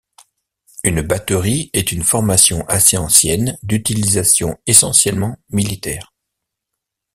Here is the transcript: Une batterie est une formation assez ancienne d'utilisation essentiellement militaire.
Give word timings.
Une 0.83 1.03
batterie 1.03 1.69
est 1.73 1.91
une 1.91 2.01
formation 2.01 2.65
assez 2.67 2.97
ancienne 2.97 3.59
d'utilisation 3.61 4.57
essentiellement 4.65 5.37
militaire. 5.51 6.11